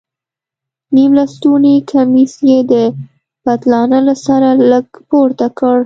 نيم 0.95 1.11
لستوڼى 1.17 1.75
کميس 1.91 2.33
يې 2.49 2.59
د 2.71 2.73
پتلانه 3.45 3.99
له 4.07 4.15
سره 4.25 4.49
لږ 4.71 4.87
پورته 5.09 5.47
کړ. 5.59 5.75